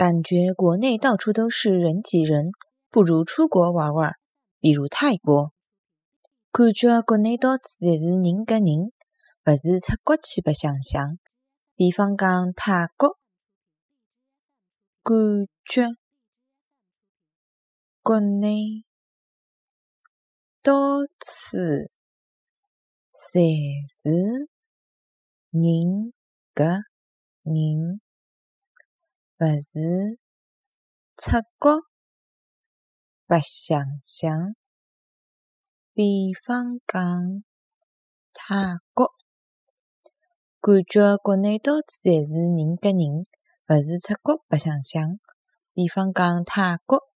[0.00, 2.52] 感觉国内到处都是人挤人，
[2.88, 4.14] 不如出国玩玩，
[4.58, 5.52] 比如泰国。
[6.50, 8.92] 感觉国内到处侪是人夹人，
[9.44, 11.18] 勿如出国去白相相，
[11.76, 13.18] 比方讲泰国。
[15.02, 15.14] 感
[15.66, 15.88] 觉
[18.00, 18.86] 国内
[20.62, 20.72] 到
[21.18, 21.58] 处
[23.14, 24.48] 侪是
[25.50, 26.14] 人
[26.54, 26.84] 夹
[27.42, 28.00] 人。
[29.40, 30.18] 勿是
[31.16, 31.78] 出国
[33.26, 34.54] 白想想，
[35.94, 37.02] 比方讲
[38.34, 38.54] 泰
[38.92, 39.08] 国。
[40.60, 43.26] 感觉国内到处侪是人跟人，
[43.68, 45.18] 勿是出国白想想，
[45.72, 47.09] 比方讲泰国。